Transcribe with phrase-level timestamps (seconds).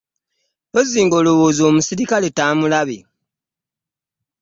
[0.69, 2.97] Mpozzi nga alowooza nti omuserikale taamulabe.